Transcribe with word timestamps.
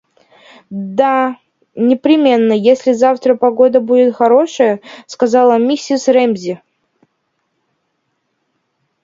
–Да, 0.71 1.37
непременно, 1.75 2.53
если 2.53 2.91
завтра 2.91 3.35
погода 3.35 3.79
будет 3.81 4.15
хорошая,– 4.15 4.81
сказала 5.05 5.59
миссис 5.59 6.07
Рэмзи. 6.07 6.59